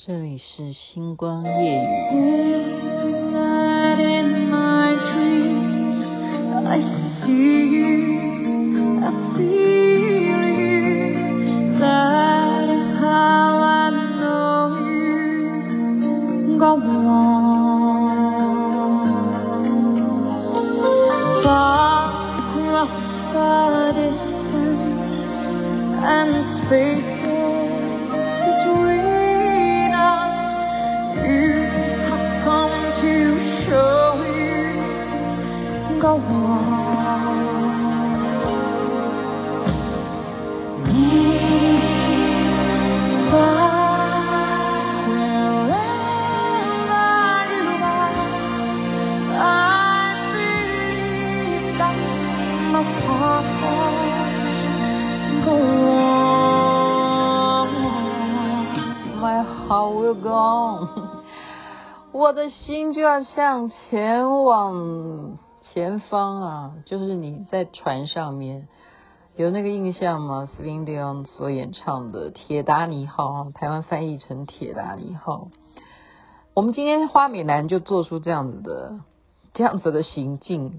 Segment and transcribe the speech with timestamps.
[0.00, 1.82] 这里是星光夜
[7.26, 7.87] 雨。
[36.00, 36.48] 语。
[62.28, 65.38] 我的心就要向前往
[65.72, 66.74] 前方啊！
[66.86, 68.68] 就是你在船上面
[69.36, 75.34] 有那个印象吗？Celine Dion 所演唱的《铁达尼号》，台湾翻译成《铁达尼号》。
[76.54, 79.00] 我们今天花美男就做出这样子的、
[79.54, 80.72] 这样子的行径，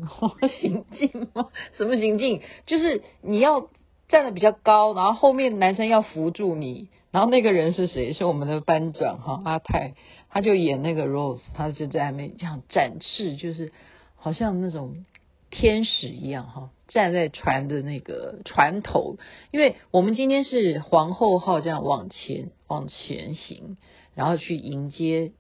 [0.60, 1.48] 行径吗？
[1.78, 2.42] 什么行径？
[2.66, 3.70] 就是你要
[4.08, 6.90] 站得比较高，然后后面男生要扶住你。
[7.12, 8.14] 然后那个人是谁？
[8.14, 9.96] 是我们的班长哈阿泰，
[10.30, 13.72] 他就演那个 Rose，他就在那边这样展翅，就是
[14.20, 15.06] 好像那种
[15.50, 19.18] 天使一样哈，站在船的那个船头。
[19.52, 23.78] 因为我们今天是皇后号这样往前往前行，
[24.14, 25.32] 然后去迎接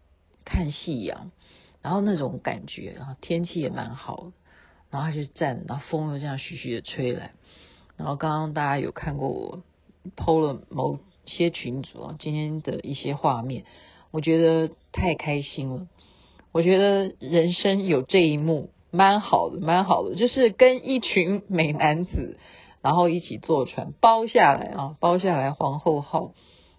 [0.46, 1.32] 看夕阳，
[1.82, 4.32] 然后那种感觉啊，天气也蛮好，
[4.90, 7.34] 然后他就站，然后风又这样徐徐的吹来，
[7.98, 9.64] 然后刚刚大家有看过我
[10.16, 11.00] 剖了某。
[11.26, 13.64] 些群组啊，今天的一些画面，
[14.10, 15.88] 我觉得太开心了。
[16.52, 20.16] 我觉得人生有这一幕，蛮好的，蛮好的。
[20.16, 22.38] 就是跟一群美男子，
[22.82, 26.34] 然后一起坐船，包下来啊，包下来皇后号，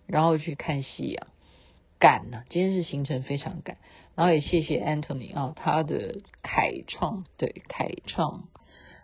[0.07, 1.27] 然后去看夕阳，
[1.99, 2.45] 赶呢、啊！
[2.49, 3.77] 今天是行程非常赶，
[4.17, 8.45] 然后也谢谢 Anthony 啊，他的凯创，对，凯创。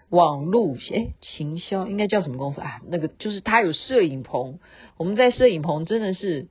[0.09, 2.81] 网路诶，行销应该叫什么公司啊？
[2.87, 4.61] 那个就是他有摄影棚，
[4.97, 6.47] 我们在摄影棚真的是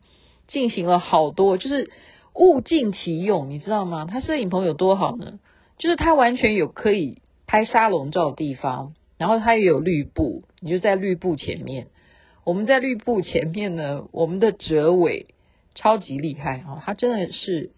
[0.47, 1.89] 进行了好多，就是
[2.35, 4.05] 物尽其用，你知道吗？
[4.05, 5.39] 他摄影棚有多好呢？
[5.77, 11.87] 就是他完全有可以拍沙龙照的地方，然后他也有绿布，你就在绿布前面。
[12.43, 15.27] 我们在绿布前面呢，我们的哲伟
[15.73, 16.81] 超级厉害啊！
[16.85, 17.71] 他真的是，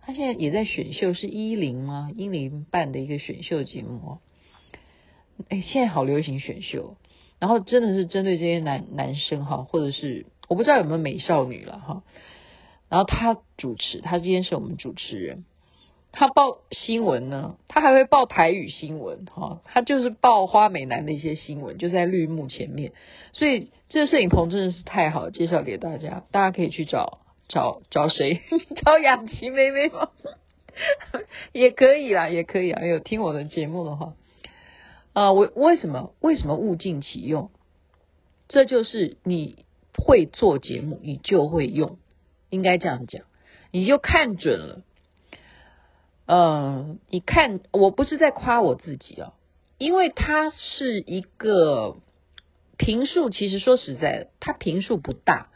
[0.00, 2.10] 他现在也在选秀，是一零吗？
[2.16, 4.18] 一零办的一个选秀节目。
[5.48, 6.96] 哎，现在好流行选秀，
[7.38, 12.02] 然后真的是针对这些男男生哈，或者是我不知道有没有美少女了哈。
[12.88, 15.44] 然后他主持，他今天是我们主持人，
[16.12, 22.92] 他报新闻呢，他还会报台语新闻哈，他就是报花美男的一些新闻，就在绿幕前面，
[23.32, 28.40] 所以这个摄影棚真的是太好，介绍给大家，大家可以去找找找谁？
[28.84, 30.10] 找雅琪妹妹吗？
[31.52, 34.14] 也可以啦，也可以啊，有听我的节目的话。
[35.12, 37.50] 啊，我为什么为什么物尽其用？
[38.48, 39.64] 这就是你
[39.96, 41.96] 会做节目，你就会用，
[42.56, 43.22] 应该这样讲，
[43.70, 44.82] 你就看准了。
[46.26, 49.34] 嗯，你看，我不是在夸我自己哦，
[49.78, 51.98] 因为他是一个
[52.76, 55.50] 平数，其实说实在的，他平数不大，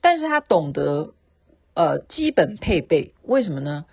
[0.00, 1.12] 但是他懂得
[1.74, 3.84] 呃基本配备，为什么呢？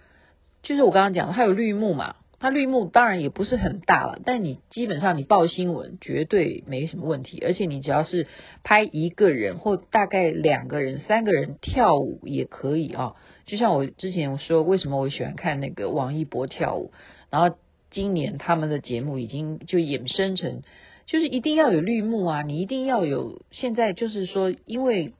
[0.63, 2.15] 就是我刚刚讲，他有绿幕嘛。
[2.43, 8.27] 它绿幕当然也不是很大了，但你基本上你报新闻绝对没什么问题，而且你只要是
[8.65, 13.15] 拍一个人或大概两个人、三个人跳舞也可以啊。
[13.45, 16.91] 就像我之前说，为什么我喜欢看那个王一博跳舞，
[17.29, 17.55] 然后
[17.91, 20.63] 今年他们的节目已经就衍生成，
[21.05, 23.41] 就是一定要有绿幕啊，你一定要有。
[23.51, 25.13] 现在就是说，因为。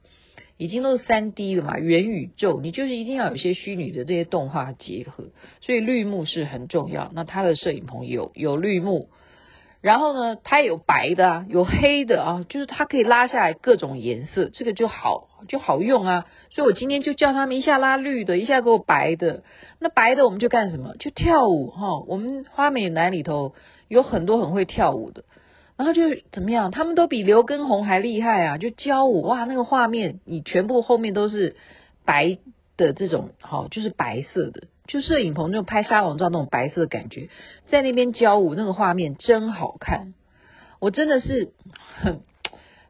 [0.56, 5.30] 已经都是三 D 了嘛，元宇宙，你就是一定要有些虚拟的这些动画结合，
[5.60, 7.10] 所以绿幕是很重要。
[7.12, 9.08] 那它的摄影棚有有绿幕，
[9.80, 16.26] 然后呢，它有白的啊，有黑的啊，就是它可以拉下来各种颜色，这个就好就好用啊。
[16.50, 19.42] 所以我今天就叫他们一下拉绿的，一下给我白的。
[19.80, 20.94] 那白的我们就干什么？
[21.00, 22.00] 就跳舞哈。
[22.06, 23.54] 我们花美男里头
[23.88, 25.24] 有很多很会跳舞的。
[25.76, 26.70] 然后就怎么样？
[26.70, 28.58] 他们都比刘畊宏还厉害啊！
[28.58, 31.56] 就教我哇，那个画面，你全部后面都是
[32.04, 32.38] 白
[32.76, 37.28] 的这种，好，就是白色的，就摄影棚那种拍沙龙照那种白色的感觉，
[37.70, 40.14] 在那边教舞，那个画面真好看。
[40.80, 41.52] 我真的是
[42.00, 42.20] 很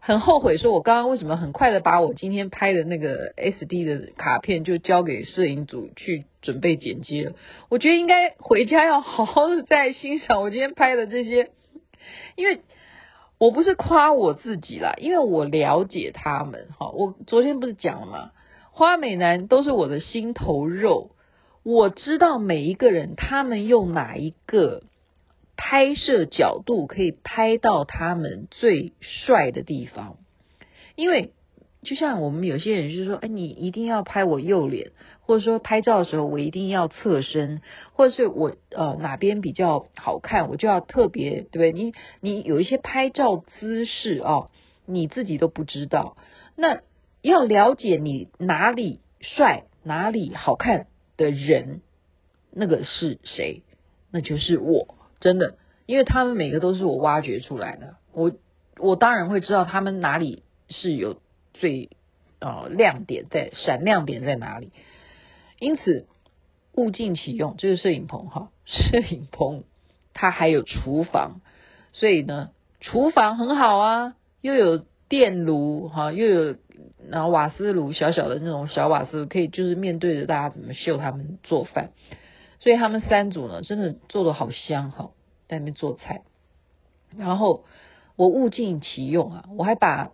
[0.00, 7.32] 很后悔，说我刚刚为什么很快的把我今天拍的那个 SD 的卡片就交给摄影组去准备剪接了。
[7.70, 11.50] 我觉得应该回家要好好的再欣赏我今天拍的这些，
[12.36, 12.60] 因为
[13.38, 16.68] 我不是夸我自己啦，因为我了解他们。
[16.78, 18.30] 哈，我昨天不是讲了吗？
[18.72, 21.10] 花美男都是我的心头肉，
[21.62, 24.82] 我知道每一个人他们用哪一个。
[25.56, 30.16] 拍摄角度可以拍到他们最帅的地方，
[30.96, 31.32] 因为
[31.84, 34.90] 就像我们有些人就是说，哎，你一定要拍我右脸，
[35.20, 41.72] 或者说拍照的时候我一定要侧身，或者是我呃哪边比较好看，我就要特别，对不对？
[41.72, 44.50] 你你有一些拍照姿势哦，
[44.86, 46.16] 你自己都不知道，
[46.56, 46.80] 那
[47.22, 51.80] 要了解你哪里帅、哪里好看的人，
[52.52, 53.62] 那个是谁？
[54.10, 54.96] 那就是我。
[55.20, 55.56] 真的，
[55.86, 58.32] 因为他们每个都是我挖掘出来的，我
[58.78, 61.16] 我当然会知道他们哪里是有
[61.54, 61.88] 最
[62.40, 64.70] 呃亮点在，闪亮点在哪里。
[65.58, 66.06] 因此，
[66.74, 69.64] 物尽其用，这个摄影棚哈， 摄影棚
[70.12, 71.40] 它还有厨房，
[71.92, 76.56] 所以呢，厨房很好啊，又有电炉哈，又有
[77.08, 81.92] 然后瓦斯炉，小小的那种小瓦斯炉，可以就是面对着大家怎么秀他们做饭。
[82.60, 85.10] 所以他们三组呢，真的做的好香哈，
[85.48, 86.22] 在那边做菜。
[87.16, 87.64] 然后
[88.16, 90.10] 我物尽其用啊，我还把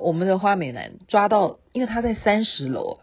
[0.00, 2.98] 我们的花美男抓到，因为他在三十楼，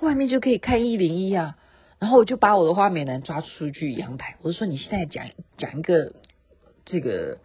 [0.00, 1.56] 外面就可以看一零一啊。
[1.98, 6.14] 然后我就把我的花美男抓出去阳台，我就说：“你现在讲讲一个
[6.84, 7.38] 这个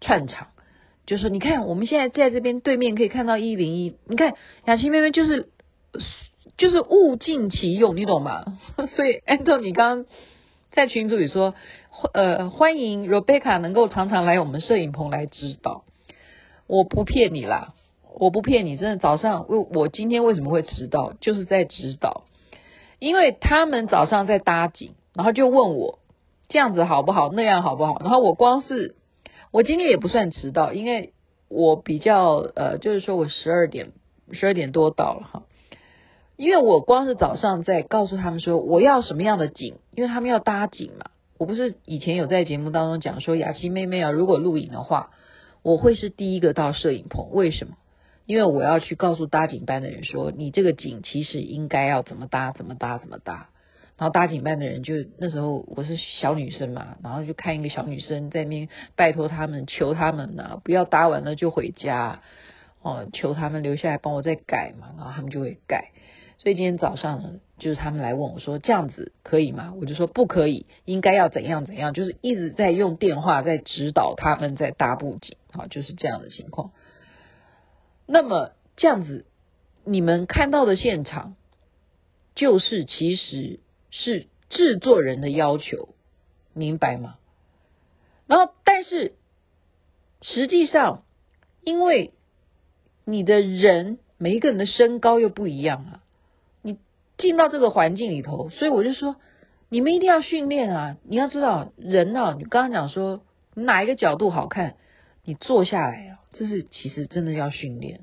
[0.00, 0.48] 串场，
[1.06, 4.34] 就说你看我们现在在这边对面可以看到一零一，你看
[4.66, 5.48] 雅琪妹妹就是。”
[6.56, 8.44] 就是物尽其用，你懂吗？
[8.94, 10.06] 所以 Anthony 刚刚
[10.70, 11.56] 在群组里说，
[12.12, 15.84] 呃，欢迎 Rebecca 能够常常来我们摄影棚来指导。
[16.68, 17.74] 我不骗你啦，
[18.16, 22.24] 我不骗你，真的早上我我今天为什么会迟到，就是在指导，
[23.00, 25.98] 因为他们早上在搭景，然后就问我
[26.48, 28.94] 这样子好不好，那样好不好，然后我光是
[29.50, 31.12] 我今天也不算迟到，因为
[31.48, 33.92] 我比较呃，就是说我十二点
[34.32, 35.42] 十二点多到了哈。
[36.36, 41.06] 因为我光是早上在告诉他们说我要什么样的景，因为他们要搭景嘛。
[41.38, 45.10] 我不是以前有在节目当中讲说雅琪妹妹啊，如果录影的话，
[45.62, 47.30] 我会是第一个到摄影棚。
[47.32, 47.74] 为什么？
[48.26, 53.50] 因为我要去告诉搭景班的人说，你这个景其实应该要怎么搭，怎么搭，怎么搭。
[53.96, 62.22] 然后搭景班的人就那时候我是小女生嘛，然后就看一个小女生在那边拜托他们，求他们呢，不要搭完了就回家
[62.82, 65.90] 哦，求他们留下来帮我再改嘛，然后他们就会改。
[66.38, 76.72] 所以今天早上呢，就是他们来问我说：“这样子可以吗？”我就说：“不可以，应该要怎样怎样。”就是一直在用电话在指导他们在搭布景，好，就是这样的情况。
[78.06, 79.26] 那么这样子，
[79.84, 81.36] 你们看到的现场，
[82.34, 83.60] 就是其实
[83.90, 85.94] 是制作人的要求，
[86.52, 87.16] 明白吗？
[88.26, 89.14] 然后，但是
[90.22, 91.04] 实际上，
[91.62, 92.12] 因为
[93.04, 96.00] 你的人每一个人的身高又不一样啊。
[96.62, 96.78] 你
[97.18, 99.16] 进到这个环境里头，所以我就说，
[99.68, 100.96] 你们一定要训练啊！
[101.04, 103.22] 你要知道，人啊，你刚刚讲说
[103.54, 104.76] 哪一个角度好看，
[105.24, 108.00] 你坐下来啊，这是其实真的要训练。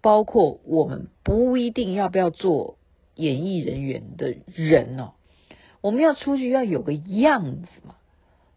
[0.00, 2.78] 包括我们不一定要不要做
[3.14, 5.12] 演艺人员的人哦，
[5.80, 7.96] 我们要出去要有个样子嘛。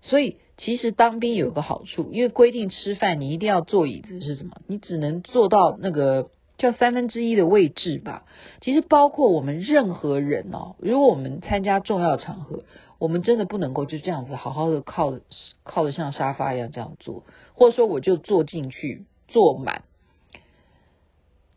[0.02, 4.62] 所以其实当兵有个好处，因为规定吃饭你一定要坐椅子是什么？
[4.68, 6.30] 你只能坐到那个。
[6.60, 8.26] 叫三分之一的位置吧。
[8.62, 12.64] 其实包括我们任何人哦，如果我们参加重要场合，
[13.00, 15.20] 我们真的不能够就这样子好好的靠
[15.64, 17.24] 靠的像沙发一样这样坐，
[17.56, 19.82] 或者说我就坐进去坐满。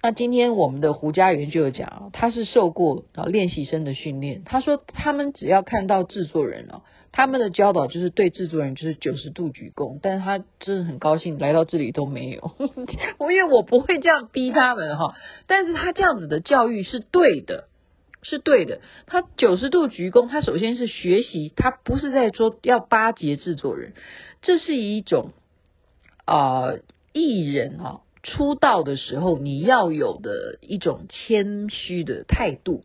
[0.04, 6.82] 那今天我们的胡家园就有讲啊，他是受过啊练习生的训练，他说他们只要看到制作人哦，
[7.12, 12.50] 他们的教导就是对制作人就是九十度鞠躬，但是他真的很高兴来到这里都没有，
[13.18, 15.14] 我 因为我不会这样逼他们哈，
[15.46, 17.68] 但是他这样子的教育是对的，
[18.22, 23.92] 是对的，他九十度鞠躬，他首先是学习，他不是在说要巴结制作人，
[24.42, 25.30] 这是一种
[26.24, 26.72] 啊
[27.12, 28.00] 艺人啊。
[28.22, 32.84] 出道的时候，你要有的一种谦虚的态度，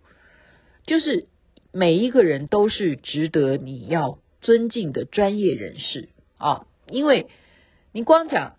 [0.85, 1.27] 就是
[1.71, 6.65] 每一个人都是值得你要尊敬的专业人士啊！
[6.89, 7.27] 因为
[7.91, 8.55] 你光讲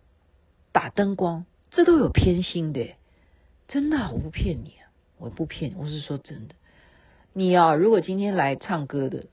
[0.70, 2.94] 打灯光，这都有偏心的，
[3.66, 4.74] 真的，我不骗你，
[5.18, 6.54] 我不骗你，我是说真的。
[7.32, 9.26] 你啊，如果今天来唱歌的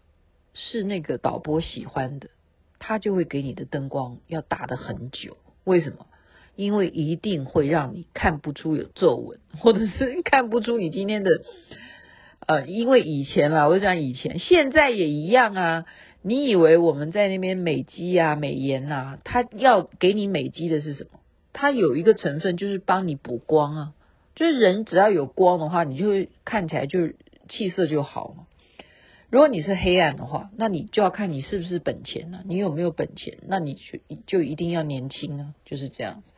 [0.54, 2.30] 是那个导播喜欢的，
[2.80, 6.08] 他就会给你的灯光要打得很久，为什么？
[6.56, 11.30] 因为一定会让你看不出有皱纹， 或者是看不出你今天的，
[12.46, 15.86] 呃，因为以前啦，我就讲以前，现在也一样啊。
[16.28, 21.20] 你以为我们在那边美肌啊、美颜啊，它要给你美肌的是什么？
[21.54, 23.94] 它有一个成分就是帮你补光啊，
[24.34, 27.10] 就是人只要有光的话，你就会看起来就
[27.48, 28.48] 气色就好嘛。
[29.30, 33.38] 如果你是黑暗的话，那你就要看你是不是本钱啊，你有没有本钱？
[33.48, 36.34] 那你就就一定要年轻啊，就是这样子。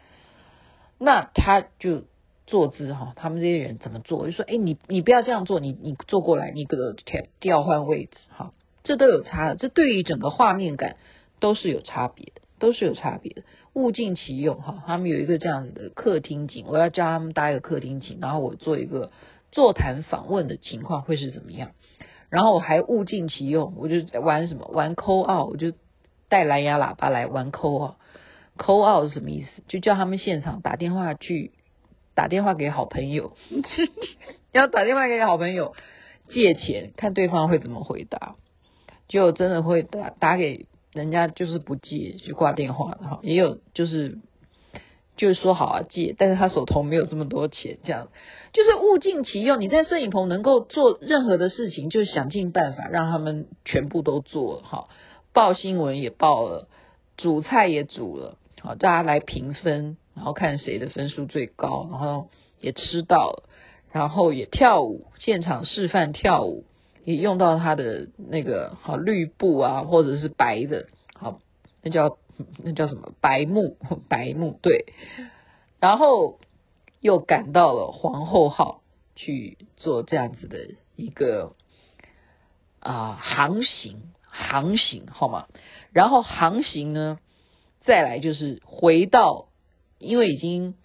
[1.00, 2.04] 那他就
[2.46, 4.26] 坐姿哈，他们这些人怎么做？
[4.26, 6.94] 就说，哎，你你不要这样做，你你坐过来，你给我
[7.40, 8.54] 调换位置哈。
[8.84, 10.96] 这都有差的，这对于整个画面感
[11.40, 13.44] 都是有差别的，都是有差别的。
[13.74, 19.12] 物尽其用哈，他们有一个这样子的客厅景，我要教他们搭一个客厅景，然后我做一个
[19.52, 21.72] 座谈访问的情况会是怎么样？
[22.30, 25.74] 然后我还物尽其用，我就玩什么玩 call out，我就
[26.30, 27.52] 带蓝牙喇叭来玩
[28.58, 29.64] call out 是什么意思？
[29.68, 31.52] 就叫他们现场打电话去
[32.16, 33.34] 打电话给好朋友，
[34.52, 35.74] 要打电话给好朋友
[36.28, 38.36] 借钱，看对方会怎么回答。
[39.08, 43.20] 就真的会打打给人家，就是不借，就挂电话的哈。
[43.22, 44.18] 也有就是
[45.16, 48.10] 就是说好啊借，但是他手头没有这么多钱，这样
[48.52, 49.62] 就是物尽其用。
[49.62, 54.90] 你在摄影棚能够做任何的事情，就想尽办法让他们全部都做哈。
[55.32, 56.68] 报新闻也报了，
[57.16, 58.38] 煮菜也煮了，
[58.68, 62.28] 好，大家来评分，然后看谁的分数最高，然后
[62.60, 63.44] 也吃到，
[63.94, 66.66] 然后也跳舞，现场示范跳舞。
[67.06, 71.40] 也用到他的那个好绿布啊，或者是白的，好，
[71.82, 72.18] 那叫
[72.62, 73.78] 那叫什么白幕
[74.10, 74.84] 白幕对，
[75.80, 76.38] 然后
[77.00, 78.82] 又赶到了皇后号
[79.16, 81.54] 去做这样子的一个
[82.82, 85.48] 啊航行航行好吗？
[85.94, 87.20] 然后航行呢，
[87.88, 89.48] 再来就是回到，
[89.98, 90.76] 因为已经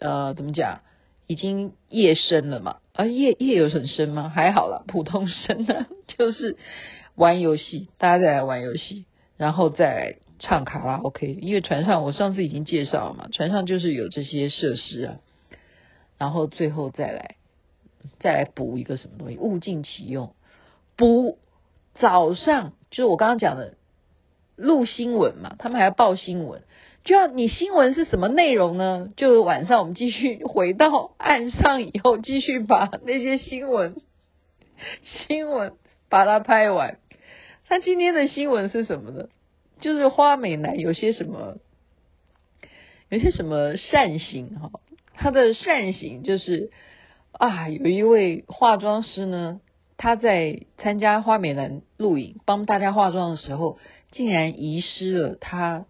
[0.00, 0.80] 呃怎么讲，
[1.26, 2.78] 已经夜深了嘛。
[2.94, 4.30] 啊，夜夜有很深吗？
[4.30, 6.56] 还好啦，普通深啊， 就是
[7.14, 9.04] 玩游戏，大家再来玩游戏，
[9.36, 11.26] 然后再来唱卡拉 OK。
[11.42, 15.16] 因为船上我上次已经介绍了嘛，船上就是有这些设施啊，
[16.16, 17.36] 然后最后再来
[18.18, 20.34] 再来补一个什么东西，物尽其用。
[20.96, 21.38] 补
[21.96, 23.74] 早上就是我刚刚讲的
[24.56, 26.62] 录新闻嘛，他们还要报新闻。
[27.04, 29.12] 就要你新闻是什么内容呢？
[29.16, 33.96] 就晚上我们继续回到岸上以后，继续把那些新闻
[35.28, 35.74] 新闻
[36.08, 36.98] 把它拍完。
[37.68, 39.28] 他今天的新闻是什么呢？
[39.78, 41.58] 就是花美男有些什么
[43.08, 44.70] 有些什么善行哈，
[45.14, 46.70] 他的善行就是
[47.30, 49.60] 啊，有一位化妆师呢，
[49.96, 53.78] 他在参加花美男录影帮大家化妆的时候，
[54.10, 55.86] 竟然遗失了他。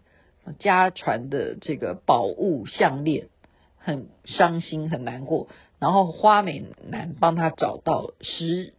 [0.59, 3.27] 家传的这个宝物项链，
[3.75, 5.49] 很伤心很难过。
[5.77, 8.73] 然后花美男帮他找到十，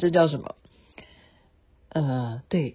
[0.00, 0.56] 这叫什么？
[1.90, 2.74] 呃，对，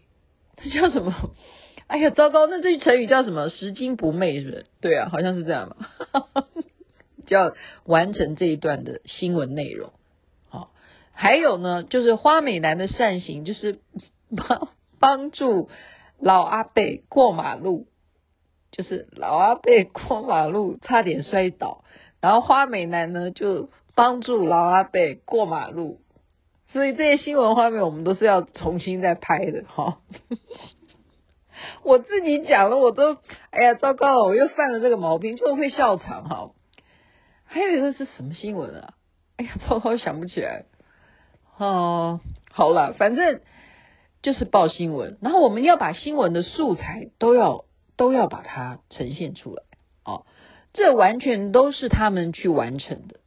[0.56, 1.14] 这叫什么？
[1.88, 2.48] 哎呀，糟糕！
[2.48, 3.50] 那这句成语叫什么？
[3.50, 4.66] 拾金不昧，是不是？
[4.80, 6.46] 对啊，好像是这样嘛。
[7.28, 9.92] 就要完成这一段的新闻内容。
[10.48, 10.72] 好，
[11.12, 13.82] 还有呢，就是花美男的善行，就是
[14.38, 14.70] 帮
[15.00, 15.70] 帮助
[16.20, 17.88] 老阿伯过马路。
[18.70, 21.86] 就是老阿伯过马路差点摔倒，
[22.20, 26.02] 然后花美男呢就帮助老阿伯过马路，
[26.74, 30.00] 所以这些新闻画面我们都是要重新再拍的哈。
[31.82, 33.18] 我自己讲了，我都
[33.52, 36.52] 哎呀糟糕了，我又犯了这个毛病，就会笑场哈。
[37.46, 38.94] 还有一个是什么新闻啊？
[39.38, 40.66] 哎呀糟糕，想不起来。
[41.58, 42.20] 哦，
[42.52, 43.40] 好了，反正
[44.28, 47.64] 就是报新闻，然后我们要把新闻的素材都要。
[47.98, 49.64] 都要把它呈现出来。
[50.06, 50.28] 哦，
[50.72, 53.22] 这完全都是他们去完成的，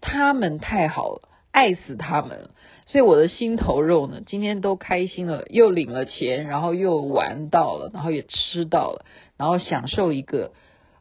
[0.00, 2.50] 他们太好了，爱死他们了，
[2.86, 9.04] 所以我的心头肉呢，今天都开心了，又领了钱，然后又玩到了，然后也吃到了，
[9.36, 10.50] 然后享受一个，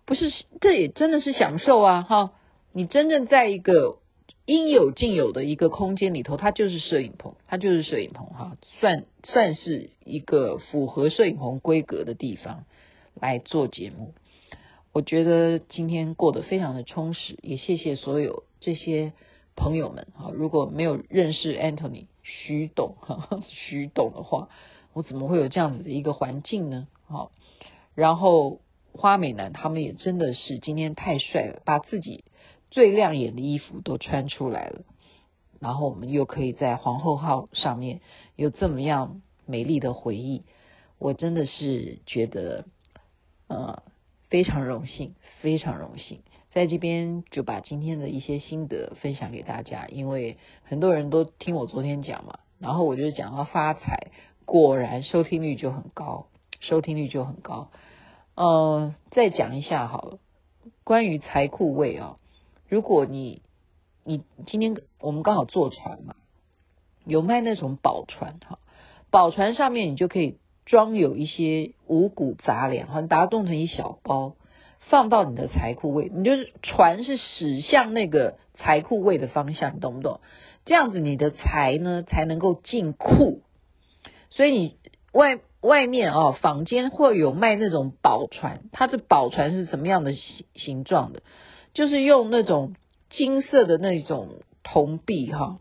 [0.05, 0.31] 不是，
[0.61, 2.33] 这也真的是享受啊哈，
[2.73, 3.97] 你真正在一个
[4.45, 12.65] 应有尽有的一个空间里头，它就是摄影棚，它就是摄影棚哈，算算是一个符合摄影棚规格的地方。
[13.17, 14.13] 来做节目，
[14.91, 19.13] 我觉得今天过得非常的充实，也谢谢所有这些
[19.55, 20.31] 朋友们啊！
[20.33, 24.49] 如果没有认识 Anthony 徐董哈 徐董的话，
[24.91, 26.89] 我怎么会有这样子的一个环境呢？
[27.07, 27.31] 好，
[27.95, 28.59] 然后
[28.91, 32.25] 花美男他们也真的是今天太帅了，把自己
[32.71, 34.81] 最亮眼的衣服都穿出来了，
[35.59, 38.01] 然后我们又可以在皇后号上面
[38.35, 40.43] 有这么样美丽的回忆，
[40.97, 42.65] 我真的是觉得。
[43.47, 43.83] 呃，
[44.27, 54.07] 非常荣幸，非常荣幸，在这边就把今天的一些心得分享给大家，因为很多人都听我昨天讲嘛，然后我就讲到发财，
[54.45, 56.25] 果然收听率就很高，
[56.59, 57.69] 收听率就很高。
[58.33, 60.17] 呃，再讲一下好了，
[60.83, 62.17] 关于财库位啊，
[62.67, 63.41] 如果你
[64.03, 66.15] 你今天我们刚好坐船嘛，
[67.05, 68.59] 有卖那种宝船哈，
[69.09, 70.37] 宝船上面你就可以。
[70.67, 74.33] 装有一些五谷杂粮，哈，把它冻成一小包，
[74.89, 76.11] 放到你的财库位。
[76.11, 80.21] 你就是船是驶向那个财库位的方向，懂不懂？
[80.65, 83.43] 这样子你的财呢才能够进库。
[84.31, 84.77] 所以你
[85.13, 91.21] 外外面啊，坊间会有卖那种宝船，它这宝船是什么样的形形状的？
[91.75, 92.73] 就是用那种
[93.11, 95.59] 金色的那种铜币，哈。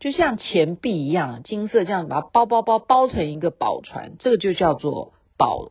[0.00, 5.70] 就像钱币一样，金色这样把它包包包包成一个宝船，这个就叫做宝，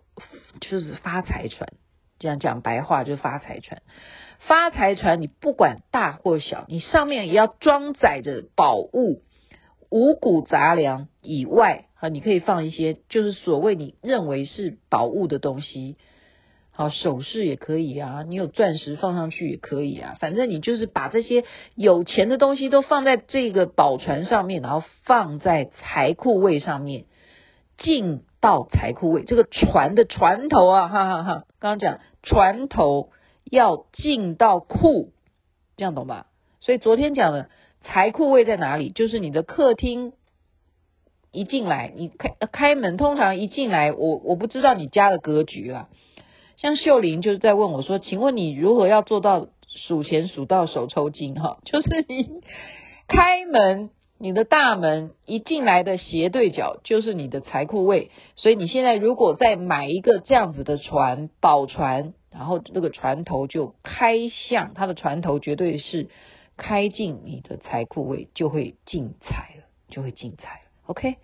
[0.59, 1.69] 就是发财船。
[2.19, 3.81] 这样讲白话就发财船。
[4.39, 9.21] 发财船你不管大或小，你上面也要装载着宝物，
[9.89, 15.97] 五谷杂粮以外，哈，你可以放一些就是所谓你认为是宝物的东西。
[16.77, 21.43] 好，首饰也可以啊，你有钻石放上去也可以啊，反正你就是把这些
[21.73, 27.05] 有钱的东西都放在这个宝船上面，然后放在财库位上面，
[27.79, 29.23] 进到财库位。
[29.23, 33.09] 这个船的船头啊，哈哈哈，刚刚讲船头
[33.49, 35.13] 要进到库，
[35.77, 36.27] 这样懂吧？
[36.59, 37.49] 所以昨天讲的
[37.81, 38.91] 财库位在哪里？
[38.91, 40.13] 就是你的客厅
[41.31, 45.89] 一进来，你开开门，通常一进来，我我不知道你家的格局啊。
[46.57, 51.35] 像秀玲就是在问我说：“请问你如何要做到数钱数到手抽筋？
[51.35, 52.41] 哈， 就是你
[53.07, 58.09] 开门，你的大门一进来的斜对角就是你的财库位。
[58.35, 66.09] 所以你现在如果再买一个这样子的船，宝船，然后那个船头就开向它的船头，绝对是
[66.57, 70.61] 开进你的财库位，就会进财了，就会进财了。
[70.87, 71.17] OK，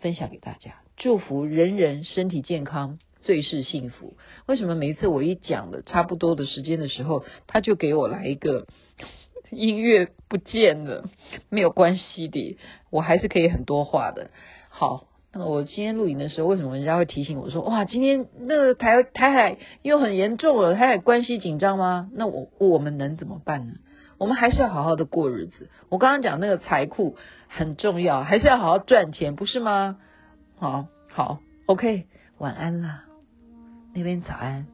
[0.00, 4.14] 分享给大家，祝福人人身体健康。”最是幸福。
[4.46, 8.66] 为什么每一次我一讲的差不多的时间的时候，他就给我来一个
[9.50, 11.04] 音乐不见了？
[11.48, 12.58] 没有关系的，
[12.90, 14.30] 我还是可以很多话的。
[14.68, 22.08] 好，那我今天录影的时候，为什么人家会提醒我说，哇，今天那个台台海又很严重了，台海关系紧张吗？
[22.12, 23.74] 那我我们能怎么办呢？
[24.18, 25.70] 我们还是要好好的过日子。
[25.88, 27.16] 我刚刚讲那个财库
[27.48, 29.98] 很重要，还是要好好赚钱，不是吗？
[30.58, 32.04] 好，好，OK，
[32.38, 33.09] 晚安啦。
[33.92, 34.66] 那边早安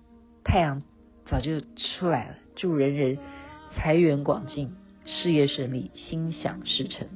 [0.44, 0.83] 太阳
[1.26, 3.18] 早就出来了祝人人
[3.74, 4.74] 财源广进
[5.05, 7.07] 事业顺利心想事成。